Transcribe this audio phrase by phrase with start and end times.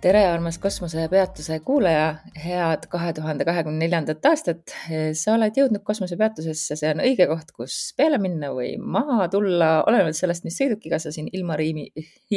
[0.00, 2.04] tere, armas kosmosepeatuse kuulaja,
[2.44, 4.72] head kahe tuhande kahekümne neljandat aastat.
[5.18, 10.16] sa oled jõudnud kosmosepeatusesse, see on õige koht, kus peale minna või maha tulla, olenevalt
[10.16, 11.90] sellest, mis sõidukiga sa siin ilmariimi,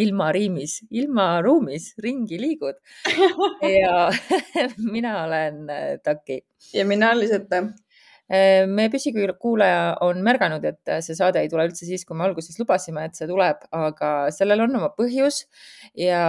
[0.03, 2.81] ilmariimis, ilmaruumis ringi liigud.
[3.84, 4.09] ja
[4.95, 5.64] mina olen
[6.03, 6.41] Taki.
[6.73, 7.83] ja mina Lisette Äh,
[8.30, 13.04] meie püsikuulaja on märganud, et see saade ei tule üldse siis, kui me alguses lubasime,
[13.05, 15.44] et see tuleb, aga sellel on oma põhjus
[16.00, 16.23] ja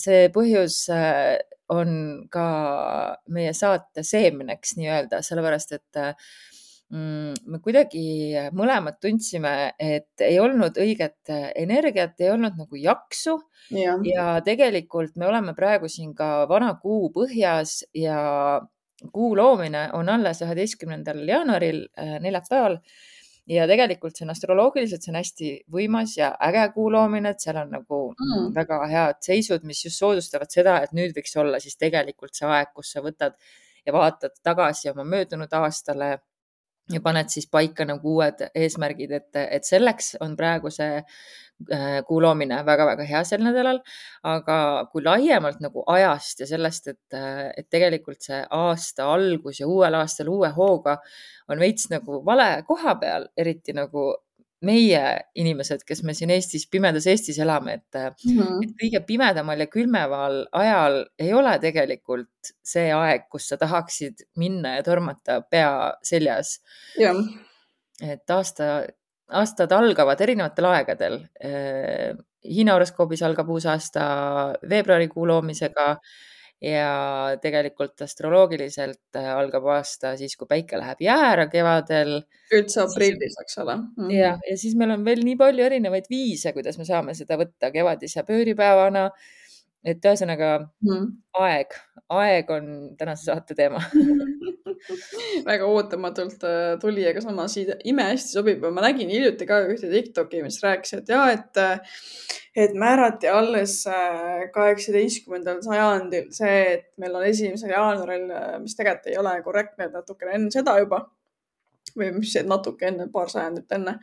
[0.00, 1.36] see põhjus äh,
[1.72, 2.46] on ka
[3.32, 6.00] meie saate seemneks nii-öelda, sellepärast et
[6.92, 8.04] mm, me kuidagi
[8.56, 13.38] mõlemad tundsime, et ei olnud õiget energiat, ei olnud nagu jaksu
[13.72, 13.96] ja.
[14.04, 18.60] ja tegelikult me oleme praegu siin ka vana kuu põhjas ja
[19.12, 22.78] kuu loomine on alles üheteistkümnendal jaanuaril, äh, neljapäeval
[23.50, 27.58] ja tegelikult see on astroloogiliselt, see on hästi võimas ja äge kuu loomine, et seal
[27.60, 28.52] on nagu mm.
[28.56, 32.72] väga head seisud, mis just soodustavad seda, et nüüd võiks olla siis tegelikult see aeg,
[32.76, 33.36] kus sa võtad
[33.84, 36.16] ja vaatad tagasi oma möödunud aastale
[36.92, 41.02] ja paned siis paika nagu uued eesmärgid, et, et selleks on praegu see
[41.72, 43.78] Äh, kuu loomine väga-väga hea sel nädalal.
[44.26, 44.56] aga
[44.92, 47.16] kui laiemalt nagu ajast ja sellest, et,
[47.56, 50.96] et tegelikult see aasta algus ja uuel aastal uue hooga
[51.48, 54.08] on veits nagu vale koha peal, eriti nagu
[54.64, 55.02] meie
[55.38, 58.64] inimesed, kes me siin Eestis, pimedas Eestis elame, et mm, -hmm.
[58.64, 64.76] et kõige pimedamal ja külmeval ajal ei ole tegelikult see aeg, kus sa tahaksid minna
[64.76, 66.60] ja tormata pea seljas.
[68.02, 68.84] et aasta
[69.32, 71.18] aastad algavad erinevatel aegadel.
[71.44, 74.04] Äh, Hiina horoskoobis algab uus aasta
[74.68, 75.94] veebruarikuu loomisega
[76.62, 82.20] ja tegelikult astroloogiliselt äh, algab aasta siis, kui päike läheb jäära kevadel.
[82.54, 83.86] üldse aprillis, eks ole mm.
[83.96, 84.12] -hmm.
[84.14, 87.72] ja, ja siis meil on veel nii palju erinevaid viise, kuidas me saame seda võtta
[87.74, 89.10] kevadise pööripäevana.
[89.84, 90.50] Et ühesõnaga
[90.84, 91.08] mm.
[91.44, 91.74] aeg,
[92.16, 92.68] aeg on
[92.98, 93.82] tänase saate teema.
[95.48, 98.64] Väga ootamatult äh, tuli, aga samas imehästi sobib.
[98.64, 101.98] ma nägin hiljuti ka ühte Tiktoki, mis rääkis, et ja et, äh,
[102.66, 108.30] et määrati alles äh, kaheksateistkümnendal sajandil see, et meil on esimesel jaanuaril,
[108.64, 111.04] mis tegelikult ei ole korrektne, et natukene enne seda juba.
[111.94, 114.00] Või mis natuke enne, paar sajandit enne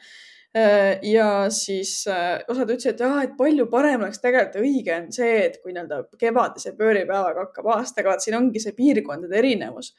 [0.54, 5.62] ja siis osad ütlesid, et jah, et palju parem oleks tegelikult õige on see, et
[5.64, 9.94] kui nii-öelda kevadise pööripäevaga hakkab aastaga, vaat siin ongi see piirkondade erinevus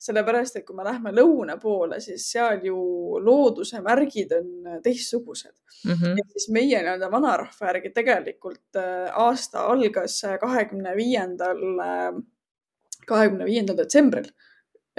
[0.00, 2.76] sellepärast et kui me lähme lõuna poole, siis seal ju
[3.20, 5.92] looduse märgid on teistsugused mm.
[5.92, 6.20] -hmm.
[6.22, 12.22] et siis meie nii-öelda vanarahva järgi tegelikult äh, aasta algas kahekümne viiendal, äh,
[13.06, 14.30] kahekümne viiendal detsembril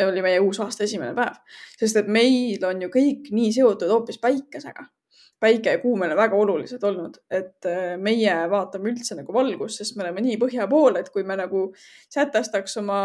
[0.08, 1.38] oli meie uus aasta esimene päev,
[1.80, 4.88] sest et meil on ju kõik nii seotud hoopis päikesega.
[5.42, 9.80] Päike ja kuu meil on väga olulised olnud, et äh, meie vaatame üldse nagu valgust,
[9.82, 11.64] sest me oleme nii põhja pool, et kui me nagu
[12.14, 13.00] sätestaks oma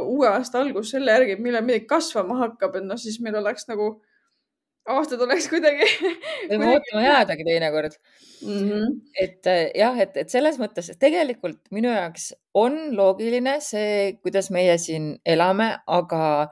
[0.00, 3.98] uue aasta algust selle järgi, millal midagi kasvama hakkab, et noh, siis meil oleks nagu,
[4.94, 5.86] aastad oleks kuidagi
[6.50, 8.56] võime ootama jäädagi teinekord mm.
[8.56, 8.96] -hmm.
[9.20, 14.78] et äh, jah, et, et selles mõttes tegelikult minu jaoks on loogiline see, kuidas meie
[14.82, 16.48] siin elame, aga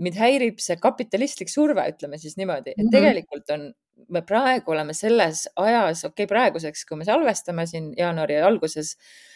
[0.00, 2.96] mind häirib see kapitalistlik surve, ütleme siis niimoodi, et mm -hmm.
[2.96, 3.70] tegelikult on
[4.08, 9.29] me praegu oleme selles ajas, okei okay,, praeguseks, kui me salvestame siin jaanuari alguses, mm,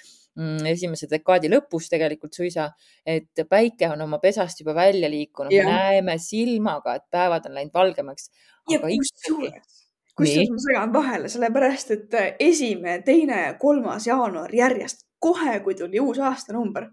[0.70, 2.68] esimese dekaadi lõpus tegelikult suisa,
[3.06, 8.30] et päike on oma pesast juba välja liikunud, näeme silmaga, et päevad on läinud valgemaks.
[8.70, 9.86] ja kusjuures,
[10.16, 16.18] kusjuures ma segan vahele, sellepärast et esimene, teine kolmas jaanuar järjest, kohe kui tuli uus
[16.18, 16.90] aastanumber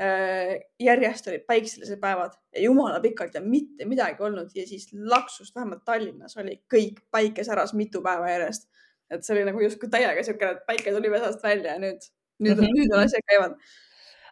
[0.00, 4.48] Äh, järjest olid päikselised päevad ja jumala pikalt ja mitte midagi olnud.
[4.54, 8.70] Ja siis laksust, vähemalt Tallinnas oli kõik päike säras mitu päeva järjest.
[9.12, 12.06] et see oli nagu justkui täiega siukene, et päike tuli pesast välja ja nüüd,
[12.40, 12.76] nüüd mm, -hmm.
[12.78, 13.56] nüüd on asjad käivad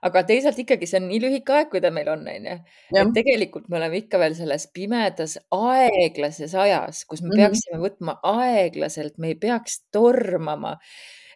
[0.08, 2.56] aga teisalt ikkagi see on nii lühike aeg, kui ta meil on, onju.
[3.02, 7.43] et tegelikult me oleme ikka veel selles pimedas aeglases ajas, kus me mm -hmm.
[7.43, 10.79] peaksime võtma aeglaselt, me ei peaks tormama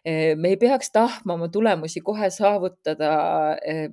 [0.05, 3.11] me ei peaks tahtma oma tulemusi kohe saavutada.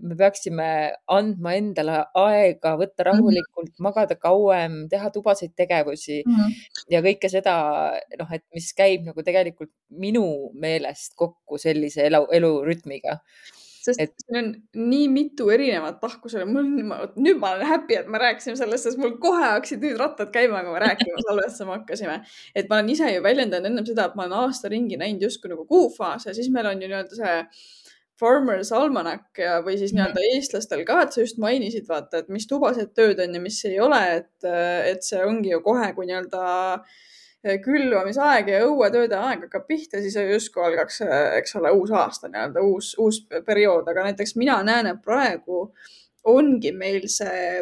[0.00, 0.68] me peaksime
[1.08, 3.08] andma endale aega, võtta mhm.
[3.08, 3.86] rahulikult mm, -hmm.
[3.88, 6.60] magada kauem, teha tubaseid tegevusi mm -hmm.
[6.90, 7.56] ja kõike seda,
[8.18, 13.20] noh, et mis käib nagu tegelikult minu meelest kokku sellise elu, elurütmiga
[13.82, 14.14] sest et...
[14.22, 14.48] siin on
[14.78, 19.00] nii mitu erinevat tahku sellele, mul, nüüd ma olen happy, et me rääkisime sellest, sest
[19.02, 22.20] mul kohe hakkasid nüüd rattad käima, kui me rääkima salvestama hakkasime.
[22.54, 25.52] et ma olen ise ju väljendanud ennem seda, et ma olen aasta ringi näinud justkui
[25.52, 27.38] nagu kuufaase, siis meil on ju nii-öelda see
[28.22, 30.36] Farmers Almanac ja, või siis nii-öelda mhm.
[30.36, 33.80] eestlastel ka, et sa just mainisid, vaata, et mis tubased tööd on ja mis ei
[33.82, 34.50] ole, et,
[34.92, 36.44] et see ongi ju kohe, kui nii-öelda
[36.76, 37.00] äh,
[37.42, 41.00] külvamisaeg ja õuetööde aeg hakkab pihta, siis justkui algaks,
[41.38, 45.64] eks ole, uus aasta nii-öelda, uus, uus periood, aga näiteks mina näen, et praegu
[46.30, 47.58] ongi meil see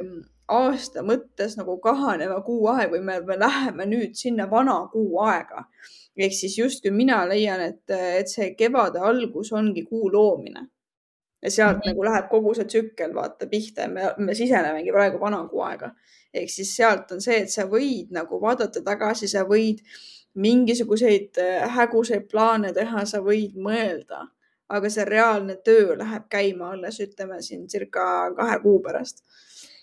[0.51, 5.65] aasta mõttes nagu kahaneva kuu aeg või me, me läheme nüüd sinna vana kuu aega.
[6.21, 10.67] ehk siis justkui mina leian, et, et see kevade algus ongi kuu loomine.
[11.43, 11.89] ja sealt mm -hmm.
[11.89, 15.95] nagu läheb kogu see tsükkel vaata pihta ja me, me sisenemegi praegu vana kuu aega
[16.35, 19.83] ehk siis sealt on see, et sa võid nagu vaadata tagasi, sa võid
[20.41, 24.27] mingisuguseid äh, häguseid plaane teha, sa võid mõelda,
[24.71, 28.05] aga see reaalne töö läheb käima alles, ütleme siin circa
[28.37, 29.25] kahe kuu pärast.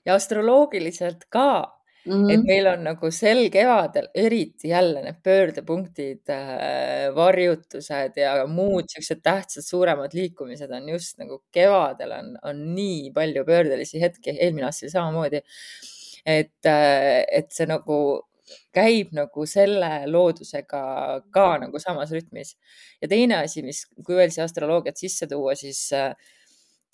[0.05, 1.77] ja astroloogiliselt ka
[2.07, 2.31] Mm -hmm.
[2.31, 9.19] et meil on nagu sel kevadel eriti jälle need pöördepunktid äh,, varjutused ja muud siuksed
[9.23, 14.85] tähtsad suuremad liikumised on just nagu kevadel on, on nii palju pöördelisi hetki, eelmine aasta
[14.85, 15.41] oli samamoodi
[16.27, 17.99] et, äh, et see nagu
[18.75, 20.81] käib nagu selle loodusega
[21.33, 22.55] ka nagu samas rütmis.
[23.01, 26.13] ja teine asi, mis, kui veel siia astroloogiat sisse tuua, siis äh,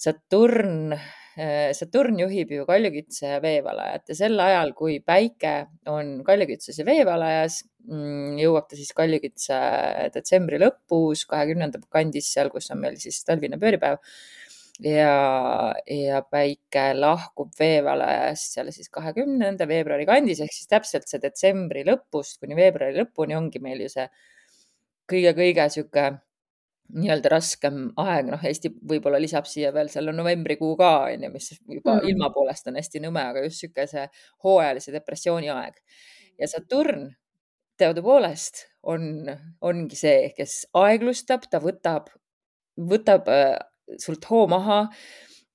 [0.04, 5.54] Saturn, äh, Saturn juhib ju kaljukitse ja veevalajat ja sel ajal, kui päike
[5.90, 9.60] on kaljukitses ja veevalajas, mm, jõuab ta siis kaljukitse
[10.16, 14.02] detsembri lõpus, kahekümnenda kandis, seal, kus on meil siis talvine pööripäev
[14.82, 21.86] ja, ja päike lahkub veevalajast seal siis kahekümnenda veebruari kandis ehk siis täpselt see detsembri
[21.88, 24.08] lõpust kuni veebruari lõpuni ongi meil ju see
[25.12, 26.08] kõige-kõige sihuke
[26.94, 31.96] nii-öelda raskem aeg, noh, Eesti võib-olla lisab siia veel selle novembrikuu ka onju, mis juba
[31.96, 32.10] mm.
[32.12, 34.04] ilma poolest on hästi nõme, aga just sihuke see
[34.46, 35.80] hooajalise depressiooni aeg.
[36.40, 37.08] ja Saturn
[37.80, 39.26] teadupoolest on,
[39.62, 42.12] ongi see, kes aeglustab, ta võtab,
[42.78, 43.56] võtab äh,
[44.00, 44.80] sult hoo maha,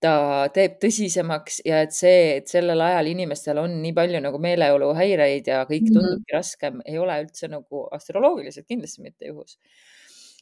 [0.03, 0.13] ta
[0.55, 5.65] teeb tõsisemaks ja et see, et sellel ajal inimestel on nii palju nagu meeleoluhäireid ja
[5.67, 5.95] kõik mhm.
[5.95, 6.39] tundubki mm -hmm.
[6.39, 9.59] raskem, ei ole üldse nagu astroloogiliselt kindlasti mitte juhus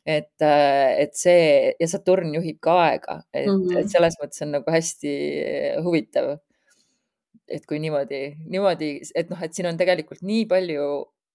[0.07, 3.81] et, äh, et see ja Saturn juhib ka aega, et mm, -hmm.
[3.81, 5.15] et selles mõttes on nagu hästi
[5.85, 6.39] huvitav.
[7.49, 10.87] et kui niimoodi, niimoodi, et noh, et siin on tegelikult nii palju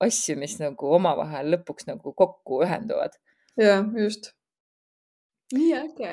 [0.04, 3.16] asju, mis nagu omavahel lõpuks nagu kokku ühenduvad.
[3.58, 4.34] ja just
[5.56, 6.12] nii äge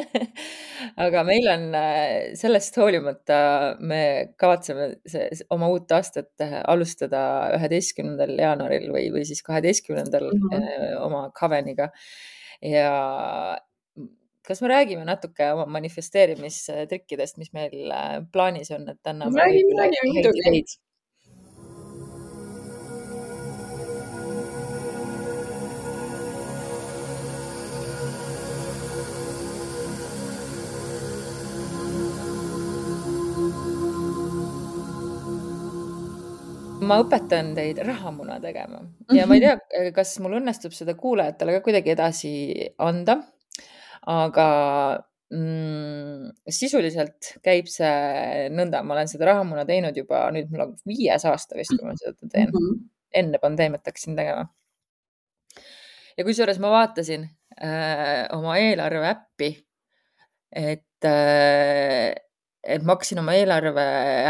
[1.04, 3.38] aga meil on äh, sellest hoolimata,
[3.80, 4.02] me
[4.40, 7.22] kavatseme see, oma uut aastat äh, alustada
[7.56, 11.00] üheteistkümnendal jaanuaril või, või siis kaheteistkümnendal mm -hmm.
[11.06, 11.90] oma Coveniga
[12.62, 12.92] ja
[14.46, 17.92] kas me räägime natuke oma manifesteerimistrikkidest, mis meil
[18.32, 19.38] plaanis on, et anname.
[19.38, 20.46] räägime, räägime muidugi
[36.90, 38.80] ma õpetan teid rahamuna tegema
[39.14, 39.62] ja ma ei mhm.
[39.70, 42.32] tea, kas mul õnnestub seda kuulajatele ka kuidagi edasi
[42.82, 43.20] anda.
[44.10, 44.46] aga
[45.30, 51.26] mm, sisuliselt käib see nõnda, ma olen seda rahamuna teinud juba nüüd mul on viies
[51.28, 52.56] aasta vist, kui ma seda teen mm.
[52.56, 52.86] -hmm.
[53.22, 54.48] enne pandeemiat hakkasin tegema.
[56.16, 57.28] ja kusjuures ma vaatasin
[57.62, 59.52] äh, oma eelarve äppi,
[60.52, 62.14] et äh,
[62.64, 63.84] et ma hakkasin oma eelarve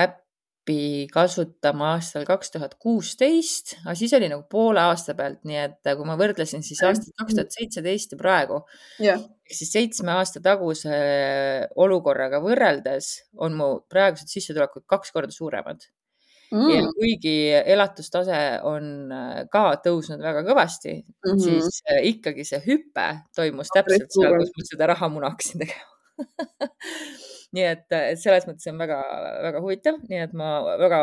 [0.04, 0.29] äppi
[0.60, 5.92] äppi kasutama aastal kaks tuhat kuusteist, aga siis oli nagu poole aasta pealt, nii et
[5.96, 8.60] kui ma võrdlesin siis aastat kaks tuhat seitseteist ja praegu.
[9.00, 10.98] Yeah., siis seitsme aasta taguse
[11.76, 15.88] olukorraga võrreldes on mu praegused sissetulekud kaks korda suuremad.
[16.50, 16.66] Mm..
[16.66, 18.36] ja kuigi elatustase
[18.66, 19.12] on
[19.52, 21.38] ka tõusnud väga kõvasti mm, -hmm.
[21.44, 21.78] siis
[22.10, 23.04] ikkagi see hüpe
[23.38, 28.78] toimus täpselt seal, kus ma seda rahamuna hakkasin tegema nii et, et selles mõttes on
[28.80, 31.00] väga-väga huvitav, nii et ma väga,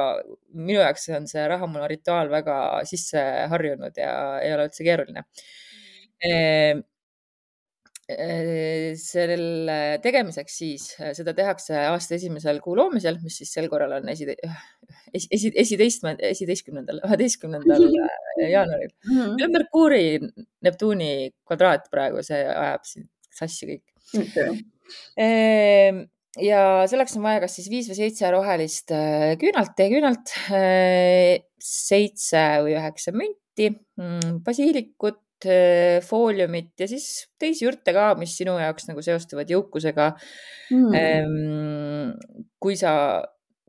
[0.56, 4.14] minu jaoks on see rahamuna rituaal väga sisse harjunud ja
[4.44, 5.26] ei ole üldse keeruline
[6.24, 6.38] e,.
[8.96, 10.84] selle tegemiseks siis,
[11.18, 16.08] seda tehakse aasta esimesel kuu loomisel, mis siis sel korral on esi, esi, esi, esiteist,
[16.30, 17.84] esiteistkümnendal, üheteistkümnendal
[18.56, 19.20] jaanuaril mm.
[19.20, 19.52] -hmm.
[19.52, 20.06] Merkuuri,
[20.64, 21.12] Neptuuni
[21.44, 23.10] kvadraat praegu, see ajab siin
[23.42, 24.56] sassi kõik okay.
[25.20, 26.06] Ehm,
[26.42, 32.44] ja selleks on vaja kas siis viis või seitse rohelist äh, küünalt, teeküünalt, äh, seitse
[32.66, 38.90] või üheksa münti, mm, basiilikut, äh, fooliumit ja siis teisi ürte ka, mis sinu jaoks
[38.90, 40.12] nagu seostuvad jõukusega
[40.74, 42.14] mm..
[42.62, 42.94] kui sa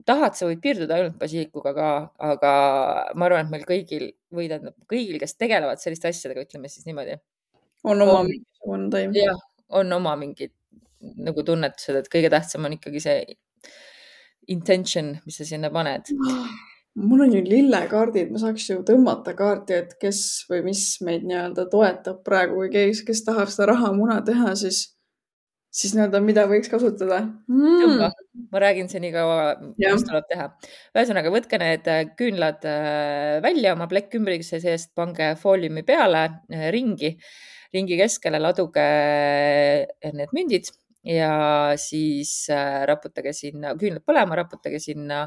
[0.08, 1.88] tahad, sa võid piirduda ainult basiilikuga ka,
[2.30, 2.52] aga
[3.18, 7.18] ma arvan, et meil kõigil või tähendab kõigil, kes tegelevad selliste asjadega, ütleme siis niimoodi.
[7.84, 9.12] on oma mingisugune taim.
[9.16, 9.42] jah,
[9.80, 10.52] on oma mingid
[11.00, 13.20] nagu tunnetused, et kõige tähtsam on ikkagi see
[14.48, 16.10] intention, mis sa sinna paned.
[16.98, 21.68] mul on ju lillekaardid, ma saaks ju tõmmata kaarti, et kes või mis meid nii-öelda
[21.70, 22.64] toetab praegu.
[22.64, 24.80] Või kes, kes tahab seda rahamuna teha, siis,
[25.70, 27.20] siis nii-öelda, mida võiks kasutada?
[27.46, 28.02] Mm..
[28.50, 30.48] ma räägin see nii kaua, mis tuleb teha.
[30.96, 37.14] ühesõnaga, võtke need äh, küünlad äh, välja oma plekkümbrikese seest, pange fooliumi peale äh, ringi,
[37.76, 38.90] ringi keskele laduge
[40.18, 40.72] need mündid
[41.08, 41.32] ja
[41.80, 45.22] siis äh, raputage sinna, küünlad põlema, raputage sinna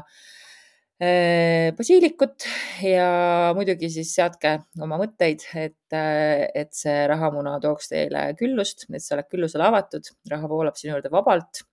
[1.02, 2.46] äh, basiilikut
[2.86, 3.08] ja
[3.56, 9.18] muidugi siis seadke oma mõtteid, et, äh, et see rahamuna tooks teile küllust, et sa
[9.18, 11.66] oled küllusele avatud, raha voolab sinu juurde vabalt.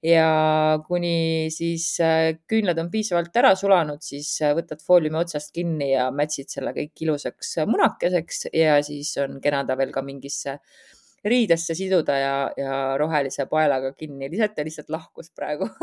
[0.00, 1.98] ja kuni siis
[2.48, 7.58] küünlad on piisavalt ära sulanud, siis võtad fooliumi otsast kinni ja mätsid selle kõik ilusaks
[7.68, 10.56] munakeseks ja siis on kena ta veel ka mingisse
[11.24, 14.30] riidesse siduda ja, ja rohelise paelaga kinni.
[14.32, 15.68] Lisette lihtsalt lahkus praegu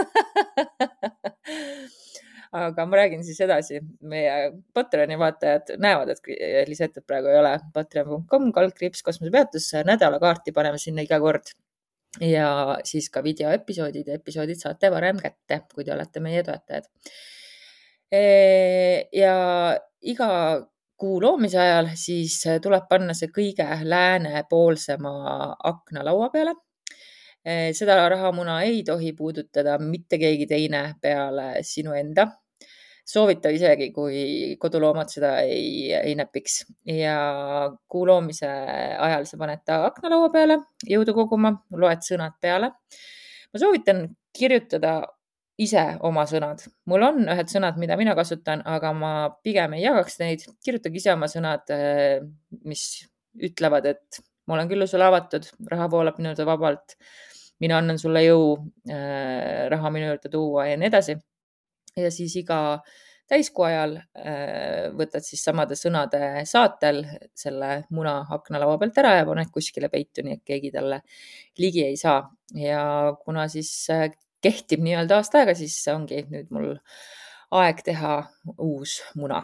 [2.52, 3.80] aga ma räägin siis edasi.
[4.02, 7.54] meie Patreoni vaatajad näevad, et Lisettet praegu ei ole.
[7.74, 11.54] Patreon.com kaldkriips kosmosepeatus, nädalakaarti paneme sinna iga kord.
[12.22, 16.88] ja siis ka videoepisoodid ja episoodid saate varem kätte, kui te olete meie toetajad.
[19.14, 19.36] ja
[20.02, 20.30] iga
[20.98, 25.14] kuu loomise ajal, siis äh, tuleb panna see kõige läänepoolsema
[25.70, 26.56] akna laua peale.
[27.48, 32.28] Äh, seda rahamuna ei tohi puudutada mitte keegi teine peale sinu enda.
[33.08, 36.58] soovitav isegi, kui koduloomad seda ei, ei näpiks
[36.92, 37.14] ja
[37.88, 38.50] kuu loomise
[39.00, 42.74] ajal sa paned ta aknalaua peale jõudu koguma, loed sõnad peale.
[43.54, 45.00] ma soovitan kirjutada
[45.58, 46.62] ise oma sõnad.
[46.86, 50.46] mul on ühed sõnad, mida mina kasutan, aga ma pigem ei jagaks neid.
[50.64, 52.22] kirjutage ise oma sõnad, äh,
[52.64, 53.08] mis
[53.50, 56.96] ütlevad, et ma olen küll sulle avatud, raha voolab minu juurde vabalt.
[57.60, 58.54] mina annan sulle jõu
[58.90, 61.18] äh, raha minu juurde tuua ja nii edasi.
[61.98, 62.60] ja siis iga
[63.28, 67.02] täiskuu ajal äh, võtad siis samade sõnade saatel
[67.36, 71.02] selle muna aknalaua pealt ära ja paned kuskile peitu, nii et keegi talle
[71.58, 72.22] ligi ei saa.
[72.54, 72.84] ja
[73.26, 73.74] kuna siis
[74.44, 76.74] kehtib nii-öelda aasta aega, siis ongi nüüd mul
[77.58, 78.18] aeg teha
[78.58, 79.44] uus muna.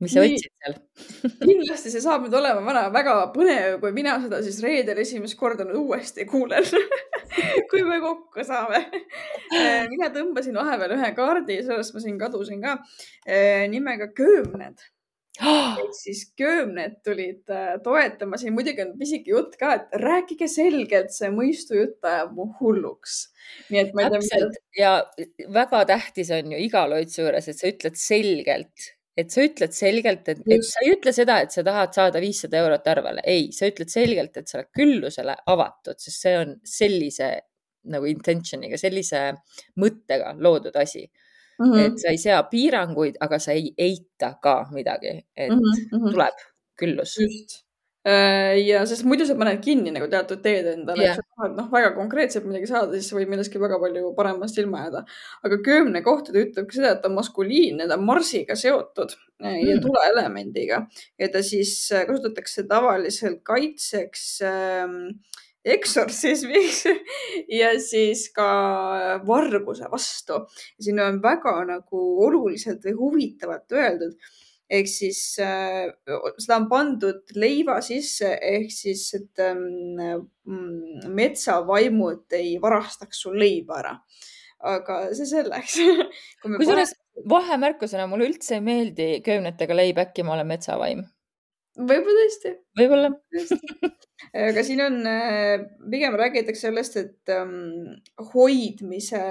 [0.00, 0.76] mis sa võtsid seal?
[1.44, 5.66] Kindlasti see saab nüüd olema väga, väga põnev, kui mina seda siis reedel esimest korda
[5.76, 6.64] uuesti kuulen.
[7.70, 8.80] Kui me kokku saame.
[9.54, 12.72] Äh, mina tõmbasin vahepeal ühe kaardi, sellest ma siin kadusin ka,
[13.22, 14.82] äh, nimega köömned
[15.80, 21.12] ehk siis köömned tulid äh, toetama, siin muidugi on pisike jutt ka, et rääkige selgelt,
[21.14, 23.20] see mõistujutt ajab mu hulluks.
[23.72, 24.20] nii et ma ei tea.
[24.20, 24.94] täpselt ja
[25.60, 30.28] väga tähtis on ju iga loitsu juures, et sa ütled selgelt, et sa ütled selgelt,
[30.32, 33.70] et, et sa ei ütle seda, et sa tahad saada viissada eurot arvele, ei, sa
[33.70, 37.32] ütled selgelt, et sa oled küllusele avatud, sest see on sellise
[37.90, 39.30] nagu intention'iga, sellise
[39.80, 41.06] mõttega loodud asi
[41.60, 41.72] mm.
[41.72, 41.86] -hmm.
[41.86, 46.12] et sa ei sea piiranguid, aga sa ei eita ka midagi, et mm -hmm.
[46.12, 46.46] tuleb
[46.80, 47.18] küllus.
[47.20, 47.60] just
[48.08, 51.56] äh, ja sest muidu sa paned kinni nagu teatud teed endale yeah., et sa tahad
[51.56, 55.04] noh, väga konkreetselt midagi saada, siis võib millestki väga palju paremast ilma jääda.
[55.44, 59.16] aga köömne kohta ta ütleb ka seda, et ta on maskuliinne, ta on Marsiga seotud
[59.44, 59.82] äh, ja mm.
[59.84, 60.86] tuleelemendiga
[61.18, 64.88] ja ta siis äh, kasutatakse tavaliselt kaitseks äh,
[65.64, 66.84] eksortsismiks
[67.60, 68.50] ja siis ka
[69.26, 70.44] varguse vastu.
[70.80, 74.16] siin on väga nagu oluliselt või huvitavalt öeldud
[74.70, 75.90] ehk siis äh,
[76.38, 80.26] seda on pandud leiva sisse ehk siis, et ähm,
[81.10, 83.94] metsavaimud ei varastaks sul leiba ära.
[84.60, 85.78] aga see selleks
[86.44, 87.28] kusjuures pane...
[87.34, 91.04] vahemärkusena mulle üldse ei meeldi köömnetega leib, äkki ma olen metsavaim
[91.80, 92.54] võib-olla tõesti.
[92.78, 93.10] võib-olla
[94.36, 97.96] aga siin on, äh, pigem räägitakse sellest, et um,
[98.32, 99.22] hoidmise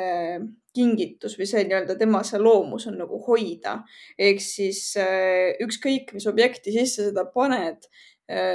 [0.76, 3.80] kingitus või see nii-öelda tema see loomus on nagu hoida.
[4.18, 7.90] ehk siis uh, ükskõik, mis objekti sisse seda paned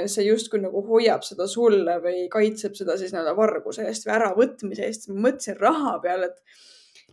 [0.07, 4.85] see justkui nagu hoiab seda sulle või kaitseb seda siis nii-öelda varguse eest või äravõtmise
[4.87, 5.09] eest.
[5.09, 6.39] ma mõtlesin raha peale, et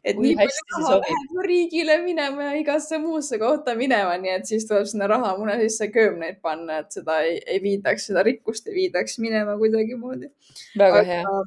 [0.04, 4.48] et Kui nii palju raha läheb riigile minema ja igasse muusse kohta minema, nii et
[4.50, 8.78] siis tuleb sinna rahamune sisse köömneid panna, et seda ei, ei viidaks, seda rikkust ei
[8.80, 10.32] viidaks minema kuidagimoodi.
[10.78, 11.42] väga hea.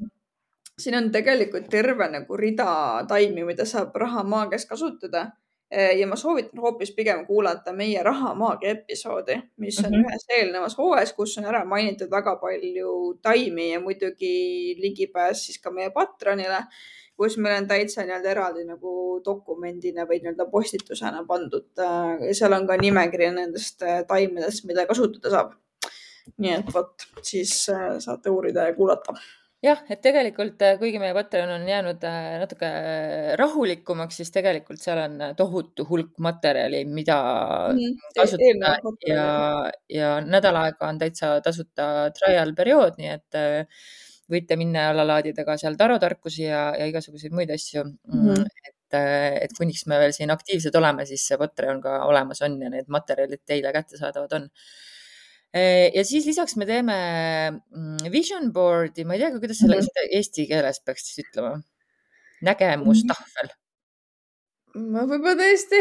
[0.79, 2.69] siin on tegelikult terve nagu rida
[3.07, 5.31] taimi, mida saab rahamaagias kasutada.
[5.99, 9.95] ja ma soovitan hoopis pigem kuulata meie rahamaagia episoodi, mis on mm.
[9.95, 10.11] -hmm.
[10.11, 15.71] ühes eelnevas hooajas, kus on ära mainitud väga palju taimi ja muidugi ligipääs siis ka
[15.71, 16.61] meie Patronile,
[17.17, 18.95] kus meil on täitsa nii-öelda eraldi nagu
[19.25, 21.69] dokumendina või nii-öelda postitusena pandud.
[22.31, 25.55] seal on ka nimekiri nendest äh, taimedest, mida kasutada saab.
[26.41, 29.13] nii et vot, siis äh, saate uurida ja kuulata
[29.65, 34.81] jah, et tegelikult äh, kuigi meie Patreon on jäänud äh, natuke äh, rahulikumaks, siis tegelikult
[34.81, 37.17] seal on äh, tohutu hulk materjali, mida
[37.73, 37.95] Mhm.
[38.17, 39.13] kasutada materjali.
[39.13, 43.85] ja, ja nädal aega on täitsa tasuta trial periood, nii et äh,
[44.31, 48.47] võite minna ja alla laadida ka seal tarotarkusi ja, ja igasuguseid muid asju mm, Mhm.
[48.69, 48.97] et,
[49.45, 52.87] et kuniks me veel siin aktiivsed oleme, siis see Patreon ka olemas on ja need
[52.87, 54.49] materjalid teile kättesaadavad on.
[55.95, 56.95] ja siis lisaks me teeme
[57.51, 59.91] mm, vision board'i, ma ei teagi, kuidas sellega Mhm.
[59.91, 61.61] seda eesti keeles peaks siis ütlema.
[62.43, 63.49] nägemustahvel,
[64.75, 65.79] ma võib-olla tõesti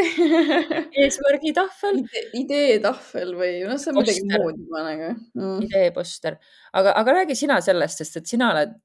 [1.03, 4.43] eesmärgitahvel, Ide- ideetahvel või noh, see on midagi Poster.
[4.43, 5.57] muud juba nagu mm..
[5.67, 6.39] ideeposter,
[6.79, 8.77] aga, aga räägi sina sellest, sest et sina oled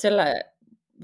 [0.00, 0.28] selle,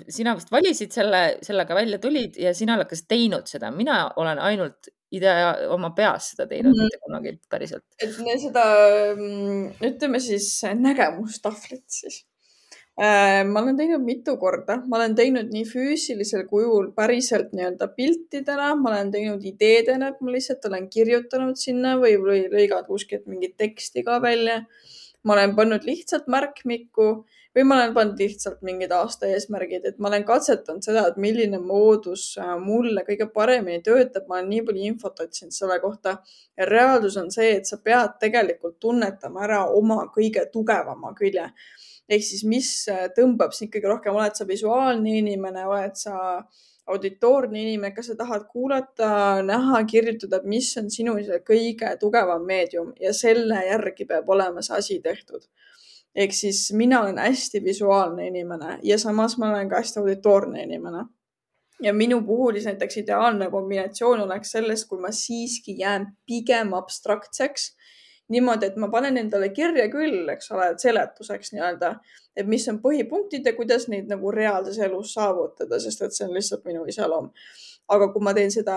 [0.09, 4.41] sina vist valisid selle, sellega välja tulid ja sina oled kas teinud seda, mina olen
[4.51, 6.89] ainult idee oma peas seda teinud mm, -hmm.
[6.89, 7.85] mitte kunagi päriselt.
[7.99, 8.65] et seda
[9.17, 12.23] mm, ütleme siis nägemustahvlit siis.
[13.01, 18.91] Ma olen teinud mitu korda, ma olen teinud nii füüsilisel kujul päriselt nii-öelda piltidena, ma
[18.91, 24.05] olen teinud ideedena, et ma lihtsalt olen kirjutanud sinna või, või lõiganud kuskilt mingit teksti
[24.05, 24.65] ka välja.
[25.25, 27.07] ma olen pannud lihtsalt märkmikku
[27.57, 31.59] või ma olen pannud lihtsalt mingid aasta eesmärgid, et ma olen katsetanud seda, et milline
[31.59, 36.19] moodus äh, mulle kõige paremini töötab, ma olen nii palju infot otsinud selle kohta
[36.57, 41.49] ja reaalsus on see, et sa pead tegelikult tunnetama ära oma kõige tugevama külje.
[42.11, 46.43] Ehk siis, mis äh, tõmbab sind kõige rohkem, oled sa visuaalne inimene, oled sa
[46.91, 49.11] auditoorne inimene, kas sa tahad kuulata,
[49.47, 51.15] näha, kirjutada, mis on sinu
[51.47, 55.47] kõige tugevam meedium ja selle järgi peab olema see asi tehtud
[56.15, 61.05] ehk siis mina olen hästi visuaalne inimene ja samas ma olen ka hästi auditoorne inimene.
[61.83, 67.77] ja minu puhul siis näiteks ideaalne kombinatsioon oleks sellest, kui ma siiski jään pigem abstraktseks.
[68.31, 71.95] niimoodi, et ma panen endale kirja küll, eks ole, seletuseks nii-öelda,
[72.37, 76.37] et mis on põhipunktid ja kuidas neid nagu reaalses elus saavutada, sest et see on
[76.37, 77.33] lihtsalt minu iseloom.
[77.91, 78.77] aga kui ma teen seda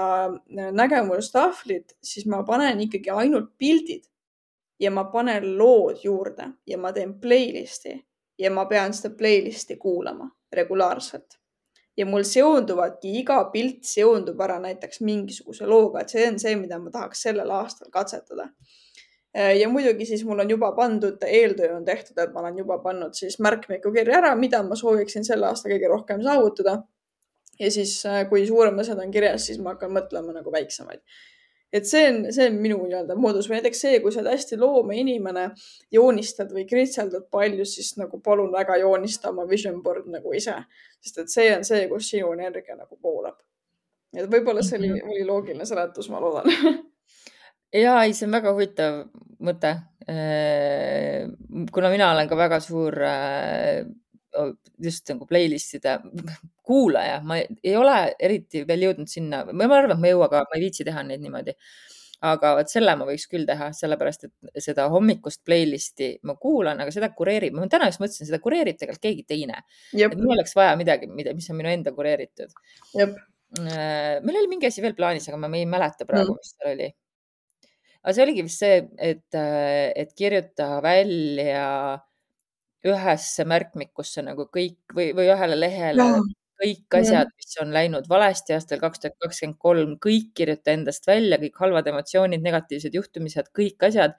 [0.49, 4.07] nägemustahvlit, siis ma panen ikkagi ainult pildid
[4.79, 7.93] ja ma panen lood juurde ja ma teen playlist'i
[8.39, 11.39] ja ma pean seda playlist'i kuulama regulaarselt.
[11.97, 16.79] ja mul seonduvadki, iga pilt seondub ära näiteks mingisuguse looga, et see on see, mida
[16.81, 18.47] ma tahaks sellel aastal katsetada.
[19.33, 23.15] Ja muidugi siis mul on juba pandud, eeltöö on tehtud, et ma olen juba pannud
[23.17, 26.81] siis märkmiku kirja ära, mida ma sooviksin selle aasta kõige rohkem saavutada.
[27.59, 31.01] ja siis, kui suuremad asjad on kirjas, siis ma hakkan mõtlema nagu väiksemaid
[31.73, 34.59] et see on, see on minu nii-öelda moodus või näiteks see, kui sa oled hästi
[34.61, 35.47] loomeinimene,
[35.93, 40.55] joonistad või kritseldad palju, siis nagu palun väga joonista oma vision board nagu ise,
[41.01, 43.41] sest et see on see, kus sinu energia nagu voolab.
[44.13, 46.51] et võib-olla see oli, oli loogiline seletus, ma loodan.
[47.73, 49.01] ja ei, see on väga huvitav
[49.43, 49.73] mõte.
[51.71, 53.85] kuna mina olen ka väga suur äh,
[54.83, 55.97] just nagu playlist'ide
[56.63, 60.45] kuulaja, ma ei ole eriti veel jõudnud sinna, ma arvan, et ma ei jõua ka,
[60.49, 61.55] ma ei viitsi teha neid niimoodi.
[62.23, 66.91] aga vot selle ma võiks küll teha, sellepärast et seda hommikust playlist'i ma kuulan, aga
[66.95, 69.59] seda kureerib, ma täna just mõtlesin, seda kureerib tegelikult keegi teine.
[69.91, 72.55] et, mul oleks vaja midagi, mida, mis on minu enda kureeritud.
[72.95, 73.17] jep,
[73.59, 76.89] meil oli mingi asi veel plaanis, aga ma ei mäleta praegu mm., mis seal oli.
[78.03, 79.25] Aga see oligi vist see, et,
[80.03, 81.67] et kirjuta välja
[82.83, 86.23] ühesse märkmikusse nagu kõik või, või ühele lehele Jaa.
[86.63, 91.39] kõik asjad, mis on läinud valesti aastal kaks tuhat kakskümmend kolm, kõik kirjuta endast välja,
[91.41, 94.17] kõik halvad emotsioonid, negatiivsed juhtumised, kõik asjad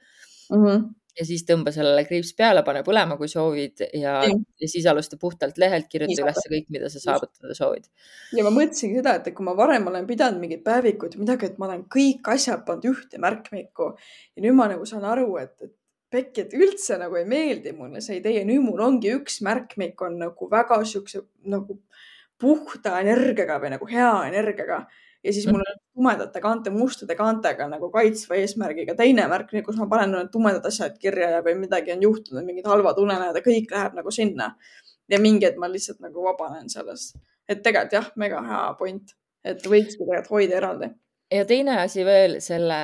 [0.53, 0.95] Mhm.
[1.19, 5.59] Ja siis tõmba sellele kriips peale, pane põlema, kui soovid ja, ja siis alusta puhtalt
[5.63, 7.87] lehelt, kirjuta üles kõik, mida sa saavutada soovid.
[8.35, 11.71] ja ma mõtlesingi seda, et kui ma varem olen pidanud mingeid päevikuid, midagi, et ma
[11.71, 15.75] olen kõik asjad pannud ühte märkmikku ja nüüd ma nagu saan aru, et, et
[16.15, 20.19] pekki, et üldse nagu ei meeldi mulle see idee nüüd mul ongi üks märkmik on
[20.23, 21.79] nagu väga siukse nagu
[22.41, 24.85] puhta energiaga või nagu hea energiaga
[25.25, 29.87] ja siis mul on tumedate kaante, mustade kaantega nagu kaitsva eesmärgiga teine märk, kus ma
[29.91, 33.73] panen need tumedad asjad kirja ja, või midagi on juhtunud, mingid halvad unenäod ja kõik
[33.73, 34.55] läheb nagu sinna.
[35.09, 39.11] ja mingi hetk ma lihtsalt nagu vabanen sellest, et tegelikult jah, mega hea point,
[39.45, 40.91] et võikski tegelikult hoida eraldi.
[41.33, 42.79] ja teine asi veel selle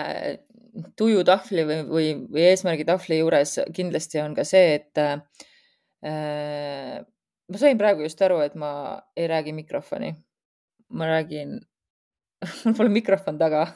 [0.96, 5.16] tujutahvli või, või, või eesmärgi tahvli juures kindlasti on ka see, et äh,
[7.50, 10.14] ma sain praegu just aru, et ma ei räägi mikrofoni.
[10.90, 11.60] ma räägin
[12.64, 13.66] mul pole mikrofon taga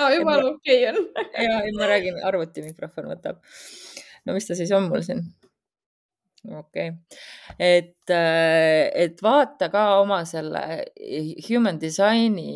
[0.00, 1.04] aa, jumala okei on.
[1.46, 3.40] ja, ma räägin, arvuti mikrofon võtab.
[4.26, 5.22] no mis ta siis on mul siin?
[6.48, 7.18] okei okay.,
[7.58, 10.62] et, äh, et vaata ka oma selle
[11.48, 12.48] human design'i,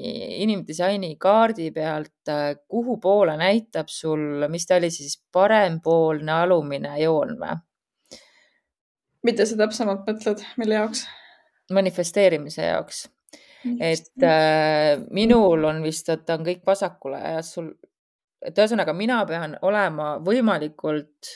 [0.45, 7.37] inimdisaini kaardi pealt, äh, kuhu poole näitab sul, mis ta oli siis, parempoolne alumine joon
[7.43, 7.61] või?
[9.25, 11.07] mida sa täpsemalt mõtled, mille jaoks?
[11.73, 13.07] manifesteerimise jaoks.
[13.81, 17.73] Et äh, minul on vist, et on kõik vasakule ja sul,
[18.45, 21.33] et ühesõnaga mina pean olema võimalikult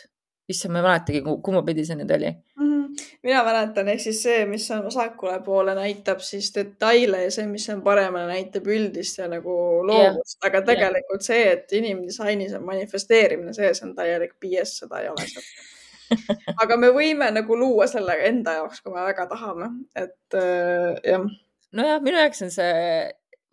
[0.48, 2.66] issand, ma ei mäletagi, kumma pidi see nüüd oli mm.
[2.66, 3.06] -hmm.
[3.22, 7.68] mina mäletan, ehk siis see, mis on vasakule poole, näitab siis detaile ja see, mis
[7.74, 11.26] on paremale, näitab üldist ja nagu loovust yeah., aga tegelikult yeah.
[11.32, 15.76] see, et inimdisainis on manifesteerimine sees, on täielik BS, seda ei ole seal
[16.62, 21.28] aga me võime nagu luua selle enda jaoks, kui me väga tahame, et äh, jah.
[21.76, 22.74] Nojah, minu jaoks on see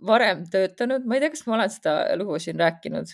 [0.06, 3.14] varem töötanud, ma ei tea, kas ma olen seda lugu siin rääkinud,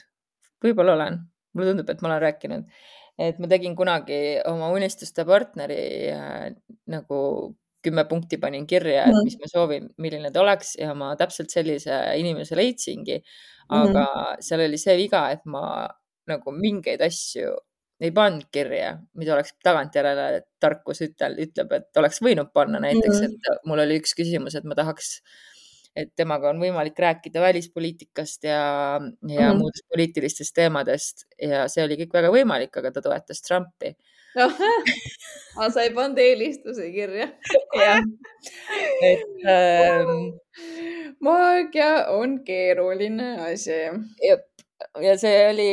[0.66, 1.22] võib-olla olen,
[1.56, 2.84] mulle tundub, et ma olen rääkinud.
[3.22, 6.46] Et ma tegin kunagi oma unistuste partneri äh,
[6.90, 7.20] nagu
[7.86, 11.98] kümme punkti panin kirja, et mis ma soovin, milline ta oleks ja ma täpselt sellise
[12.18, 13.22] inimese leidsingi.
[13.72, 14.42] aga mm -hmm.
[14.44, 15.88] seal oli see viga, et ma
[16.28, 17.54] nagu mingeid asju
[18.02, 23.40] ei pannud kirja, mida oleks tagantjärele tarkus ütel, ütleb, et oleks võinud panna näiteks -hmm.
[23.56, 25.20] et mul oli üks küsimus, et ma tahaks
[25.96, 29.58] et temaga on võimalik rääkida välispoliitikast ja, ja mm -hmm.
[29.60, 33.96] muudest poliitilistest teemadest ja see oli kõik väga võimalik, aga ta toetas Trumpi
[34.36, 37.28] aga sa ei pannud eelistusi kirja
[37.84, 38.04] jah,
[39.04, 40.32] et ähm....
[41.20, 43.82] maagia on keeruline asi.
[45.04, 45.70] Ja see oli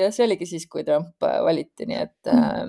[0.00, 2.64] ja see oligi siis, kui Trump valiti, nii et äh,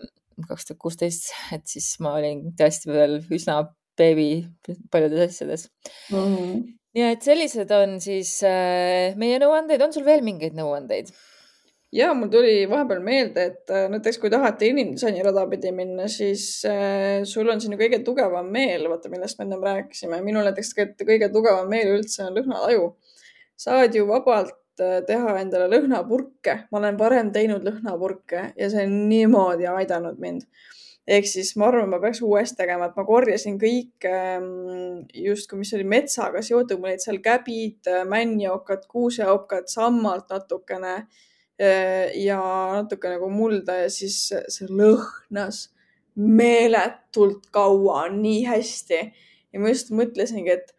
[0.48, 3.62] kaks tuhat kuusteist, et siis ma olin tõesti veel üsna
[4.00, 4.46] beebi
[4.92, 5.70] paljudes asjades
[6.12, 6.36] mm.
[6.36, 11.12] -hmm ja et sellised on siis äh, meie nõuandeid, on sul veel mingeid nõuandeid?
[11.94, 16.62] ja mul tuli vahepeal meelde, et äh, näiteks kui tahate inimdisaini rada pidi minna, siis
[16.70, 20.22] äh, sul on sinna kõige tugevam meel, vaata, millest me ennem rääkisime.
[20.26, 22.92] minul näiteks kõige tugevam meel üldse on lõhnataju.
[23.60, 24.59] saad ju vabalt äh,
[25.08, 30.46] teha endale lõhnapurke, ma olen varem teinud lõhnapurke ja see on niimoodi aidanud mind.
[31.10, 35.72] Ehk siis ma arvan, ma peaks uuesti tegema, et ma korjasin kõik ähm, justkui, mis
[35.74, 42.38] oli metsaga seotud, mul olid seal käbid, männiokad, kuuseokad, sammalt natukene äh, ja
[42.78, 45.66] natuke nagu mulda ja siis see lõhnas
[46.20, 49.02] meeletult kaua, nii hästi.
[49.54, 50.76] ja ma just mõtlesingi, et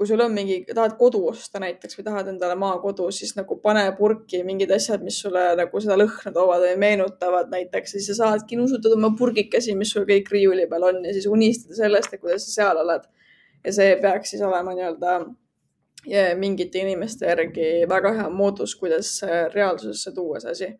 [0.00, 3.82] kui sul on mingi, tahad kodu osta näiteks või tahad endale maakodu, siis nagu pane
[3.98, 8.30] purki mingid asjad, mis sulle nagu seda lõhna toovad või meenutavad näiteks ja siis sa
[8.30, 12.24] saadki nuusutada oma purgikesi, mis sul kõik riiuli peal on ja siis unistada sellest, et
[12.24, 13.04] kuidas sa seal oled.
[13.60, 15.18] ja see peaks siis olema nii-öelda
[16.40, 19.18] mingite inimeste järgi väga hea moodus, kuidas
[19.52, 20.72] reaalsusesse tuua see asi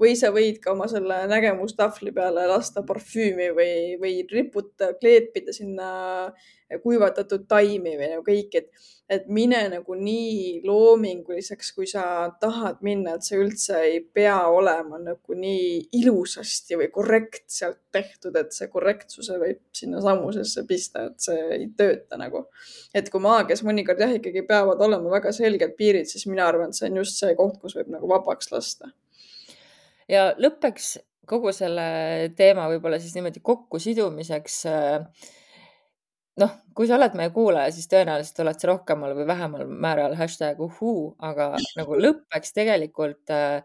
[0.00, 5.88] või sa võid ka oma selle nägemustahvli peale lasta parfüümi või, või riputa, kleepida sinna
[6.82, 12.04] kuivatatud taimi või nagu kõik, et, et mine nagu nii loominguliseks, kui sa
[12.40, 18.56] tahad minna, et see üldse ei pea olema nagu nii ilusasti või korrektselt tehtud, et
[18.56, 22.46] see korrektsuse võib sinna sammusesse pista, et see ei tööta nagu.
[22.94, 26.80] et kui maagias mõnikord jah, ikkagi peavad olema väga selged piirid, siis mina arvan, et
[26.80, 28.90] see on just see koht, kus võib nagu vabaks lasta
[30.08, 30.96] ja lõppeks
[31.28, 31.86] kogu selle
[32.36, 34.58] teema võib-olla siis niimoodi kokkusidumiseks.
[34.70, 35.32] Äh,
[36.42, 40.60] noh, kui sa oled meie kuulaja, siis tõenäoliselt oled sa rohkemal või vähemal määral hashtag
[40.64, 43.62] uhuu, aga nagu lõppeks tegelikult, äh,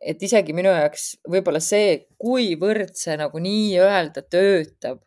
[0.00, 5.02] et isegi minu jaoks võib-olla see, kuivõrd see nagu nii-öelda töötab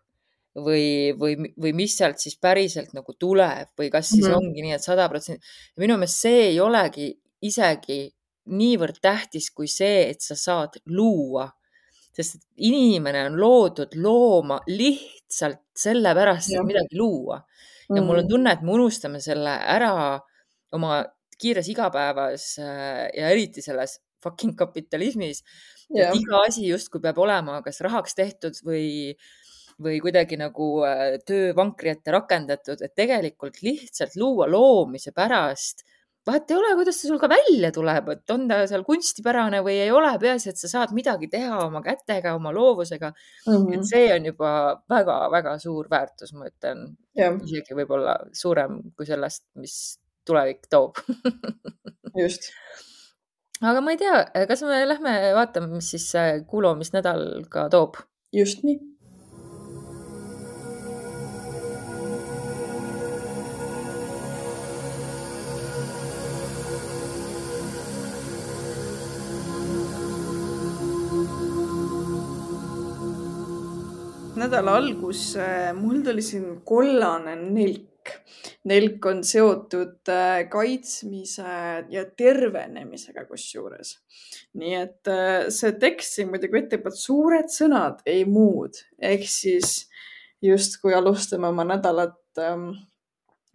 [0.56, 4.52] või, või, või mis sealt siis päriselt nagu tuleb või kas siis mm -hmm.
[4.52, 5.46] ongi nii et, et sada protsenti.
[5.82, 7.10] minu meelest see ei olegi
[7.42, 8.15] isegi
[8.52, 11.50] niivõrd tähtis kui see, et sa saad luua.
[12.16, 17.42] sest inimene on loodud looma lihtsalt sellepärast, et midagi luua.
[17.90, 18.30] ja mul on mm.
[18.30, 20.20] tunne, et me unustame selle ära
[20.72, 21.04] oma
[21.38, 25.44] kiires igapäevas äh, ja eriti selles fucking kapitalismis.
[25.94, 29.16] et iga asi justkui peab olema kas rahaks tehtud või
[29.82, 35.84] või kuidagi nagu äh, töövankri ette rakendatud, et tegelikult lihtsalt luua loomise pärast
[36.26, 39.78] vahet ei ole, kuidas see sul ka välja tuleb, et on ta seal kunstipärane või
[39.84, 43.52] ei ole, peaasi, et sa saad midagi teha oma kätega, oma loovusega mm.
[43.52, 43.76] -hmm.
[43.76, 44.52] et see on juba
[44.92, 49.78] väga-väga suur väärtus, ma ütlen, isegi võib-olla suurem kui sellest, mis
[50.26, 50.98] tulevik toob
[52.24, 52.50] just.
[53.62, 56.12] aga ma ei tea, kas me lähme vaatame, mis siis
[56.50, 58.02] kuulamisnädal ka toob?
[58.34, 58.95] just nii
[74.46, 78.12] nädala algus äh, mul tuli siin kollane nelk.
[78.70, 81.56] nelk on seotud äh, kaitsmise
[81.90, 83.96] ja tervenemisega kusjuures.
[84.62, 88.78] nii et äh, see tekst siin muidugi ütleb, et suured sõnad, ei muud.
[89.02, 89.88] ehk siis
[90.46, 92.70] justkui alustame oma nädalat ähm,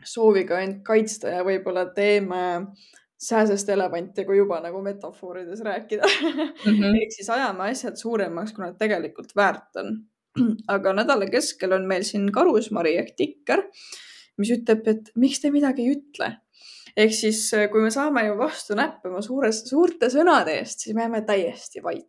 [0.02, 2.42] sooviga end kaitsta ja võib-olla teeme
[3.20, 6.46] sääsest elevanti, kui juba nagu metafoorides rääkida mm.
[6.66, 6.96] -hmm.
[7.02, 10.00] ehk siis ajame asjad suuremaks, kui nad tegelikult väärt on
[10.74, 13.64] aga nädala keskel on meil siin karusmari ehk tikker,
[14.40, 16.30] mis ütleb, et miks te midagi ei ütle.
[16.96, 21.06] ehk siis, äh, kui me saame ju vastu näppima suures, suurte sõnade eest, siis me
[21.06, 22.08] jääme täiesti vait.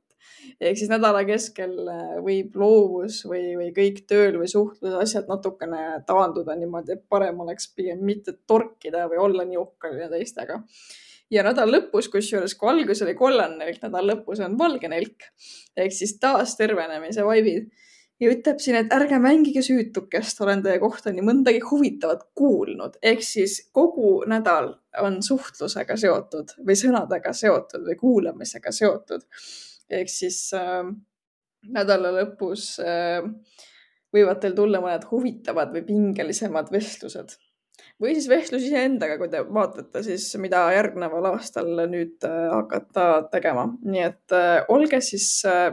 [0.60, 6.02] ehk siis nädala keskel äh, võib loovus või, või kõik tööl või suhtluses asjad natukene
[6.08, 10.62] taanduda niimoodi, et parem oleks pigem mitte torkida või olla nii uhkeline teistega
[11.32, 15.30] ja nädala lõpus, kusjuures kui algus oli kollane nelk, nädala lõpus on valge nelk
[15.78, 17.70] ehk siis taas tervenemise vaibid
[18.22, 23.00] ja ütleb siin, et ärge mängige süütukest, olen teie kohta nii mõndagi huvitavat kuulnud.
[23.02, 29.26] ehk siis kogu nädal on suhtlusega seotud või sõnadega seotud või kuulamisega seotud.
[29.90, 30.84] ehk siis äh,
[31.68, 33.26] nädala lõpus äh,
[34.14, 37.38] võivad teil tulla mõned huvitavad või pingelisemad vestlused
[38.02, 43.68] või siis vestlus iseendaga, kui te vaatate siis, mida järgneval aastal nüüd äh, hakata tegema.
[43.82, 45.72] nii et äh, olge siis äh,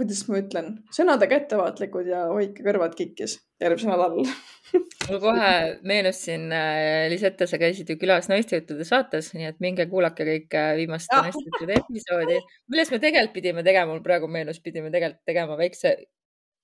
[0.00, 3.36] kuidas ma ütlen, sõnadega ettevaatlikud ja hoidke kõrvad kikkis.
[3.60, 4.30] Järgmisel nädalal.
[5.10, 5.50] Mul kohe
[5.86, 10.56] meenus siin äh,, Lisette, sa käisid ju külas naistejuttude saates, nii et minge kuulake kõik
[10.56, 12.40] äh, viimast naistejuttude episoodi,
[12.72, 15.94] millest me tegelikult pidime tegema, mul praegu meenus, pidime tegelikult tegema väikse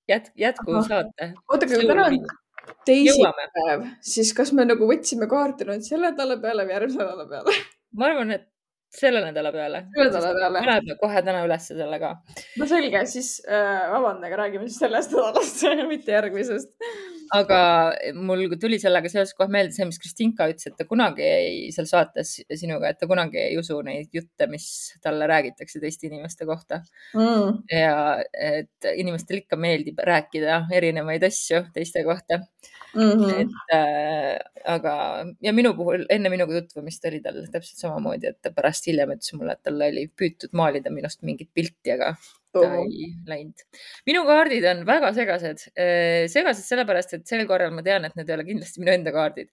[0.08, 1.32] jät-, jätkusaate.
[1.50, 2.18] oota, aga täna on
[2.86, 7.56] teisipäev, siis kas me nagu võtsime kaarte nüüd selle nädala peale või järgmise nädala peale?
[7.96, 8.46] ma arvan, et
[8.90, 9.82] selle nädala peale.
[9.94, 10.62] selle nädala peale.
[10.64, 12.14] paneme kohe täna ülesse selle ka.
[12.60, 16.72] no selge, siis äh, vabandage, räägime siis sellest nädalast mitte järgmisest.
[17.34, 17.60] Aga
[18.14, 21.88] mul tuli sellega seoses kohe meelde see, mis Kristinka ütles, et ta kunagi ei, seal
[21.90, 24.68] saates sinuga, et ta kunagi ei usu neid jutte, mis
[25.02, 26.82] talle räägitakse teiste inimeste kohta
[27.16, 27.62] mm..
[27.72, 27.96] ja
[28.32, 32.40] et inimestel ikka meeldib rääkida erinevaid asju teiste kohta
[32.94, 33.10] mm.
[33.10, 33.40] -hmm.
[33.40, 34.94] et äh, aga,
[35.42, 39.36] ja minu puhul enne minuga tutvumist oli tal täpselt samamoodi, et ta pärast hiljem ütles
[39.36, 42.14] mulle, et tal oli püütud maalida minust mingit pilti, aga
[43.30, 43.66] läinud.
[44.08, 48.30] minu kaardid on väga segased, äh, segased sellepärast, et sel korral ma tean, et need
[48.30, 49.50] ei ole kindlasti minu enda kaardid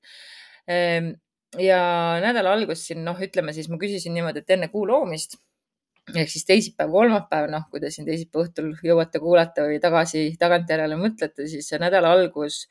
[0.71, 1.13] ähm,
[1.59, 1.81] ja
[2.23, 5.39] nädala algus siin, noh, ütleme siis ma küsisin niimoodi, et enne kuu loomist
[6.13, 10.97] ehk siis teisipäev, kolmapäev, noh, kui te siin teisipäeva õhtul jõuate kuulata või tagasi, tagantjärele
[10.99, 12.65] mõtlete, siis nädala algus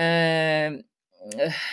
[0.00, 0.80] Äh,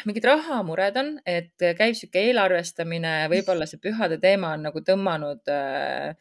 [0.05, 6.11] mingid rahamured on, et käib sihuke eelarvestamine, võib-olla see pühade teema on nagu tõmmanud äh,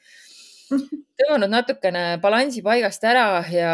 [0.68, 3.72] tõmmanud natukene balansi paigast ära ja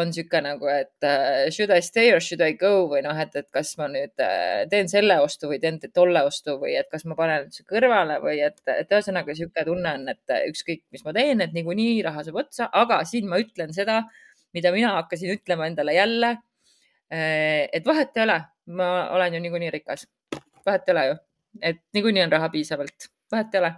[0.00, 3.36] on sihuke nagu, et uh, should I stay or should I go või noh, et,
[3.36, 7.06] et kas ma nüüd uh, teen selle ostu või teen tolle ostu või et kas
[7.06, 11.16] ma panen üldse kõrvale või et, et ühesõnaga sihuke tunne on, et ükskõik, mis ma
[11.16, 14.02] teen, et niikuinii raha saab otsa, aga siin ma ütlen seda,
[14.56, 16.38] mida mina hakkasin ütlema endale jälle
[17.10, 18.36] Äh, et vahet ei ole,
[18.78, 20.04] ma olen ju niikuinii rikas,
[20.66, 21.14] vahet ei ole ju,
[21.70, 23.72] et niikuinii on raha piisavalt, vahet ei ole.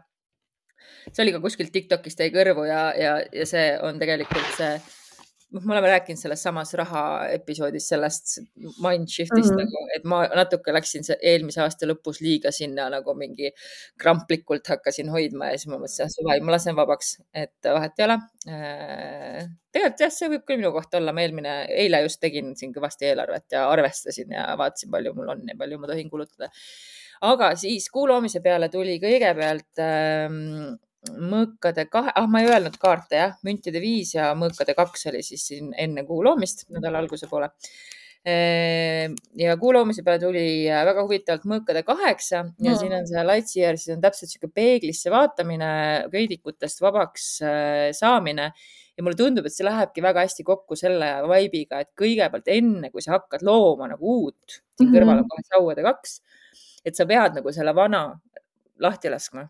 [1.10, 4.74] See oli ka kuskilt Tiktokist jäi kõrvu ja, ja, ja see on tegelikult see
[5.52, 8.38] noh, me oleme rääkinud selles samas raha episoodis sellest
[8.82, 9.64] mind shift'ist mm -hmm.
[9.64, 13.52] nagu, et ma natuke läksin eelmise aasta lõpus liiga sinna nagu mingi
[14.00, 18.08] kramplikult hakkasin hoidma ja siis ma mõtlesin, et suva, ma lasen vabaks, et vahet ei
[18.08, 18.18] ole.
[18.48, 22.74] Äh, tegelikult jah, see võib küll minu kohta olla, ma eelmine, eile just tegin siin
[22.74, 26.50] kõvasti eelarvet ja arvestasin ja vaatasin, palju mul on ja palju ma tohin kulutada.
[27.22, 30.76] Aga siis kuu loomise peale tuli kõigepealt ähm,
[31.32, 35.46] mõõkade kahe, ah, ma ei öelnud kaarte jah, müntide viis ja mõõkade kaks oli siis
[35.50, 37.48] siin enne kuu loomist nädala alguse poole.
[38.22, 42.76] Ehm, ja kuu loomise peale tuli äh, väga huvitavalt mõõkade kaheksa ja No.
[42.78, 45.70] siin on see Lightyear, siis on täpselt sihuke peeglisse vaatamine,
[46.12, 48.52] köidikutest vabaks äh, saamine
[48.94, 53.02] ja mulle tundub, et see lähebki väga hästi kokku selle vibe'iga, et kõigepealt enne, kui
[53.02, 54.94] sa hakkad looma nagu uut, siin Mhm.
[55.00, 56.20] kõrval on kohe sauade kaks,
[56.84, 58.02] et sa pead nagu selle vana
[58.82, 59.48] lahti laskma.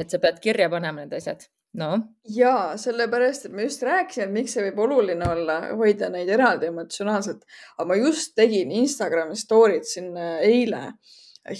[0.00, 1.46] et sa pead kirja panema need asjad.
[1.80, 6.28] noh, ja sellepärast, et ma just rääkisin, et miks see võib oluline olla, hoida neid
[6.28, 7.44] eraldi emotsionaalselt.
[7.78, 10.86] aga ma just tegin Instagrami story'd siin äh, eile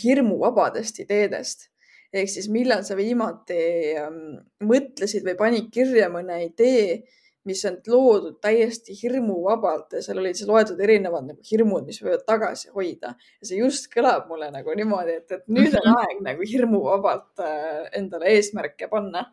[0.02, 1.70] hirmuvabadest ideedest
[2.12, 3.60] ehk siis millal sa viimati
[3.98, 7.02] ähm, mõtlesid või panid kirja mõne idee,
[7.48, 12.26] mis on loodud täiesti hirmuvabalt ja seal olid siis loetud erinevad nagu hirmud, mis võivad
[12.28, 13.14] tagasi hoida.
[13.40, 17.86] ja see just kõlab mulle nagu niimoodi, et, et nüüd on aeg nagu hirmuvabalt äh,
[18.00, 19.30] endale eesmärke panna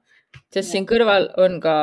[0.54, 1.78] sest siin kõrval on ka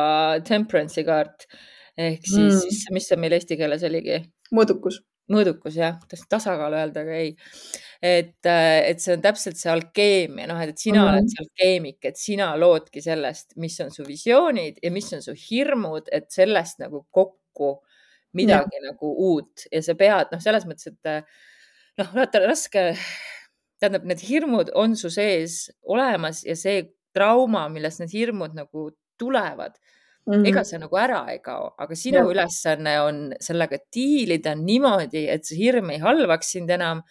[0.46, 1.48] temperance'i kaart
[1.96, 2.94] ehk siis Mm.
[2.94, 4.22] mis see meil eesti keeles oligi?
[4.54, 5.00] mõõdukus.
[5.30, 7.30] mõõdukus jah, tahtsin tasakaalu öelda, aga ei.
[8.04, 11.08] Et, et see on täpselt see alkeemia, noh, et sina mm Mhm.
[11.08, 11.18] -hmm.
[11.18, 15.32] oled see alkeemik, et sina loodki sellest, mis on su visioonid ja mis on su
[15.32, 17.78] hirmud, et sellest nagu kokku
[18.34, 18.90] midagi ja.
[18.90, 21.24] nagu uut ja sa pead noh, selles mõttes, et
[21.98, 22.96] noh, vaata raske,
[23.80, 29.76] tähendab, need hirmud on su sees olemas ja see trauma, millest need hirmud nagu tulevad
[30.26, 30.48] mm, -hmm.
[30.48, 32.30] ega see nagu ära ei kao, aga sinu ja.
[32.32, 37.02] ülesanne on sellega diilida niimoodi, et see hirm ei halvaks sind enam.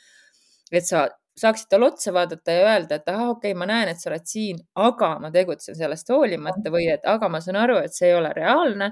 [0.79, 1.07] Et sa
[1.39, 4.25] saaksid talle otsa vaadata ja öelda, et ahah, okei okay,, ma näen, et sa oled
[4.29, 8.17] siin, aga ma tegutsen sellest hoolimata või et aga ma saan aru, et see ei
[8.17, 8.91] ole reaalne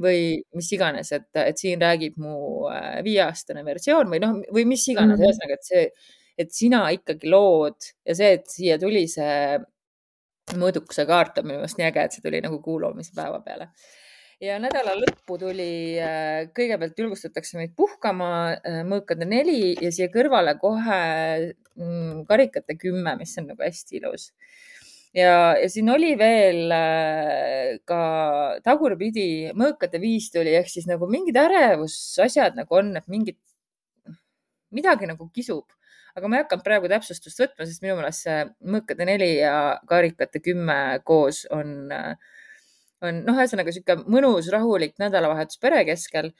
[0.00, 4.84] või mis iganes, et, et siin räägib mu äh, viieaastane versioon või noh, või mis
[4.92, 5.28] iganes mm, -hmm.
[5.28, 9.56] ühesõnaga, et see, et sina ikkagi lood ja see, et siia tuli see
[10.56, 13.70] mõõdukuse kaart on minu meelest nii äge, et see tuli nagu kuu loomise päeva peale.
[14.42, 15.96] Ja nädala lõppu tuli,
[16.56, 18.28] kõigepealt julgustatakse meid puhkama
[18.88, 21.00] mõõkade neli ja siia kõrvale kohe
[21.76, 24.30] mm, karikate kümme, mis on nagu hästi ilus.
[25.16, 26.74] ja, ja siin oli veel
[27.88, 28.00] ka
[28.64, 33.40] tagurpidi mõõkade viis tuli ehk siis nagu mingid ärevusasjad nagu on, et mingid,
[34.70, 35.72] midagi nagu kisub
[36.16, 40.40] aga ma ei hakanud praegu täpsustust võtma, sest minu meelest see mõõkade neli ja karikate
[40.44, 41.90] kümme koos on,
[43.04, 46.32] on noh, ühesõnaga sihuke mõnus, rahulik nädalavahetus pere keskel.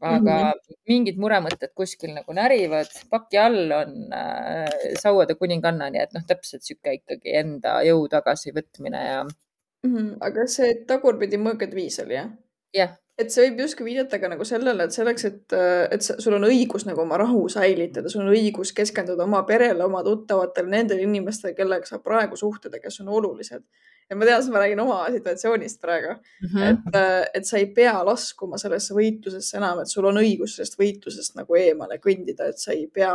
[0.00, 0.76] aga mm -hmm.
[0.86, 4.68] mingid muremõtted kuskil nagu närivad, paki all on äh,
[5.02, 9.96] sauade kuninganna, nii et noh, täpselt sihuke ikkagi enda jõu tagasivõtmine ja mm.
[9.96, 10.16] -hmm.
[10.20, 12.30] aga see tagurpidi mõõkade viis oli jah?
[12.74, 15.54] jah et see võib justkui viidata ka nagu sellele, et selleks, et,
[15.90, 20.04] et sul on õigus nagu oma rahu säilitada, sul on õigus keskenduda oma perele, oma
[20.06, 23.64] tuttavatele, nendele inimestele, kellega sa praegu suhtled ja kes on olulised.
[24.10, 26.70] Ja ma tean, ma räägin oma situatsioonist praegu mm, -hmm.
[26.70, 26.98] et,
[27.40, 31.58] et sa ei pea laskuma sellesse võitlusesse enam, et sul on õigus sellest võitlusest nagu
[31.60, 33.14] eemale kõndida, et sa ei pea,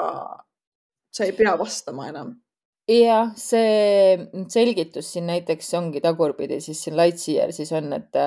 [1.11, 2.35] sa ei pea vastama enam
[2.89, 4.19] jah, see
[4.51, 8.21] selgitus siin näiteks ongi tagurpidi, siis siin Lightyear siis on, et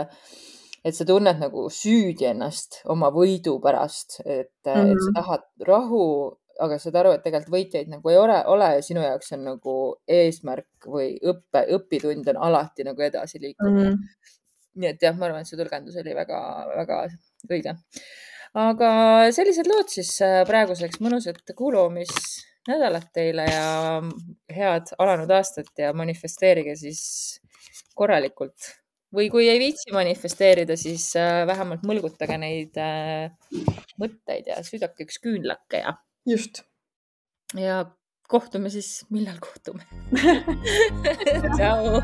[0.86, 4.92] et sa tunned nagu süüdi ennast oma võidu pärast, et mm, -hmm.
[4.92, 6.04] et sa tahad rahu,
[6.62, 9.74] aga saad aru, et tegelikult võitjaid nagu ei ole, ole ja sinu jaoks on nagu
[10.18, 13.82] eesmärk või õppe, õpitund on alati nagu edasi liikuda mm.
[13.82, 14.30] -hmm.
[14.82, 17.02] nii et jah, ma arvan, et see tõlgendus oli väga-väga
[17.50, 17.76] õige.
[18.66, 18.90] aga
[19.36, 20.14] sellised lood siis
[20.48, 23.68] praeguseks, mõnusat kuulamisnädalat teile ja
[24.56, 27.04] head alanud aastat ja manifesteerige siis
[27.94, 28.72] korralikult
[29.16, 31.12] või kui ei viitsi manifesteerida, siis
[31.46, 32.76] vähemalt mõlgutage neid
[34.00, 35.94] mõtteid ja süüdake üks küünlake ja.
[36.26, 36.62] Just.
[37.54, 37.84] ja
[38.28, 39.86] kohtume siis, millal kohtume?
[41.56, 42.02] Tšau